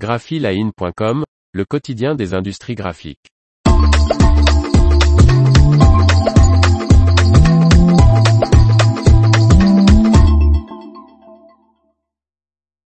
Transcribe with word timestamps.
graphiline.com, 0.00 1.24
le 1.52 1.64
quotidien 1.66 2.14
des 2.14 2.32
industries 2.32 2.74
graphiques. 2.74 3.28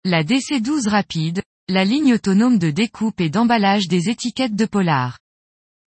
La 0.05 0.23
DC12 0.23 0.87
rapide, 0.87 1.41
la 1.67 1.83
ligne 1.83 2.13
autonome 2.13 2.57
de 2.57 2.71
découpe 2.71 3.19
et 3.19 3.29
d'emballage 3.29 3.89
des 3.89 4.07
étiquettes 4.07 4.55
de 4.55 4.65
Polar. 4.65 5.19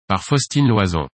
Par 0.07 0.25
Faustine 0.25 0.69
Loison. 0.69 1.09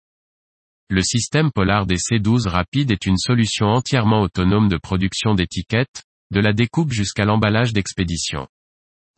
Le 0.89 1.03
système 1.03 1.51
Polar 1.51 1.85
DC12 1.85 2.47
rapide 2.47 2.89
est 2.89 3.05
une 3.05 3.17
solution 3.17 3.67
entièrement 3.67 4.21
autonome 4.21 4.69
de 4.69 4.77
production 4.77 5.35
d'étiquettes, 5.35 6.01
de 6.31 6.39
la 6.39 6.51
découpe 6.51 6.91
jusqu'à 6.91 7.25
l'emballage 7.25 7.73
d'expédition. 7.73 8.47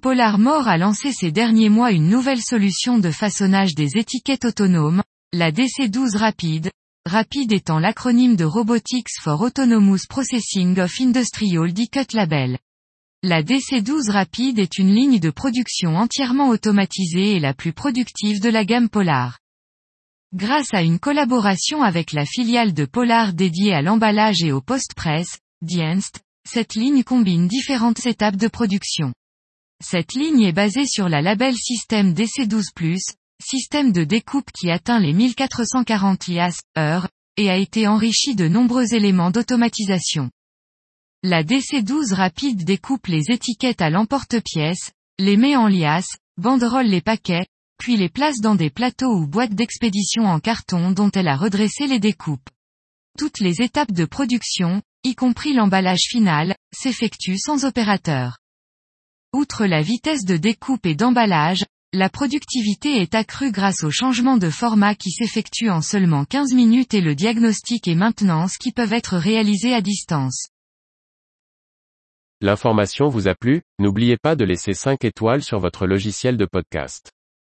Polar 0.02 0.40
More 0.40 0.68
a 0.68 0.80
lancé 0.80 1.12
ces 1.12 1.32
derniers 1.32 1.70
mois 1.70 1.92
une 1.92 2.10
nouvelle 2.10 2.42
solution 2.42 2.98
de 2.98 3.12
façonnage 3.12 3.76
des 3.76 3.98
étiquettes 3.98 4.46
autonomes, 4.46 5.04
la 5.32 5.52
DC12 5.52 6.18
Rapide, 6.18 6.72
Rapide 7.06 7.54
étant 7.54 7.78
l'acronyme 7.78 8.36
de 8.36 8.44
Robotics 8.44 9.12
for 9.22 9.40
Autonomous 9.40 10.08
Processing 10.10 10.80
of 10.80 11.00
Industrial 11.00 11.72
D-Cut 11.72 12.16
Label. 12.16 12.58
La 13.22 13.44
DC12 13.44 14.10
Rapide 14.10 14.58
est 14.58 14.80
une 14.80 14.92
ligne 14.92 15.20
de 15.20 15.30
production 15.30 15.96
entièrement 15.96 16.50
automatisée 16.50 17.36
et 17.36 17.40
la 17.40 17.54
plus 17.54 17.72
productive 17.72 18.42
de 18.42 18.50
la 18.50 18.66
gamme 18.66 18.90
Polar. 18.90 19.38
Grâce 20.34 20.74
à 20.74 20.82
une 20.82 20.98
collaboration 20.98 21.84
avec 21.84 22.12
la 22.12 22.26
filiale 22.26 22.74
de 22.74 22.86
Polar 22.86 23.34
dédiée 23.34 23.76
à 23.76 23.84
l'emballage 23.84 24.42
et 24.42 24.52
au 24.52 24.62
post-presse, 24.62 25.38
Dienst, 25.62 26.22
cette 26.44 26.74
ligne 26.74 27.04
combine 27.04 27.48
différentes 27.48 28.08
étapes 28.08 28.38
de 28.38 28.48
production. 28.48 29.14
Cette 29.84 30.14
ligne 30.14 30.44
est 30.44 30.52
basée 30.52 30.86
sur 30.86 31.10
la 31.10 31.24
label 31.24 31.56
système 31.56 32.14
DC12+, 32.14 33.00
système 33.44 33.92
de 33.92 34.04
découpe 34.04 34.52
qui 34.52 34.70
atteint 34.70 35.00
les 35.00 35.12
1440 35.12 36.28
lias, 36.28 36.62
heures, 36.78 37.10
et 37.36 37.50
a 37.50 37.58
été 37.58 37.88
enrichi 37.88 38.36
de 38.36 38.48
nombreux 38.48 38.94
éléments 38.94 39.32
d'automatisation. 39.32 40.30
La 41.24 41.44
DC12 41.44 42.14
rapide 42.14 42.64
découpe 42.64 43.08
les 43.08 43.32
étiquettes 43.32 43.82
à 43.82 43.90
l'emporte-pièce, 43.90 44.92
les 45.18 45.38
met 45.38 45.56
en 45.56 45.68
liasse, 45.68 46.18
banderole 46.38 46.88
les 46.88 47.02
paquets, 47.02 47.48
puis 47.80 47.98
les 47.98 48.10
place 48.10 48.40
dans 48.40 48.56
des 48.56 48.70
plateaux 48.70 49.16
ou 49.16 49.26
boîtes 49.26 49.56
d'expédition 49.56 50.26
en 50.26 50.40
carton 50.40 50.92
dont 50.92 51.10
elle 51.12 51.28
a 51.28 51.36
redressé 51.36 51.88
les 51.88 52.00
découpes. 52.00 52.50
Toutes 53.18 53.40
les 53.40 53.62
étapes 53.64 53.92
de 53.92 54.06
production, 54.06 54.84
y 55.04 55.16
compris 55.16 55.54
l'emballage 55.54 56.06
final, 56.08 56.56
s'effectuent 56.72 57.40
sans 57.40 57.66
opérateur. 57.66 58.41
Outre 59.34 59.66
la 59.66 59.82
vitesse 59.82 60.26
de 60.26 60.36
découpe 60.36 60.86
et 60.86 60.94
d'emballage, 60.94 61.64
la 61.94 62.10
productivité 62.10 63.02
est 63.02 63.16
accrue 63.16 63.54
grâce 63.54 63.86
au 63.86 63.90
changement 63.90 64.36
de 64.36 64.50
format 64.50 64.94
qui 64.94 65.10
s'effectue 65.10 65.70
en 65.70 65.82
seulement 65.82 66.26
15 66.26 66.54
minutes 66.54 66.94
et 66.94 67.00
le 67.00 67.16
diagnostic 67.16 67.88
et 67.88 67.96
maintenance 67.96 68.58
qui 68.58 68.74
peuvent 68.74 68.92
être 68.92 69.16
réalisés 69.16 69.74
à 69.74 69.80
distance. 69.80 70.48
L'information 72.42 73.08
vous 73.08 73.30
a 73.30 73.36
plu, 73.36 73.62
n'oubliez 73.80 74.18
pas 74.18 74.36
de 74.36 74.44
laisser 74.44 74.74
5 74.74 75.06
étoiles 75.06 75.44
sur 75.44 75.60
votre 75.60 75.88
logiciel 75.88 76.36
de 76.36 76.46
podcast. 76.46 77.14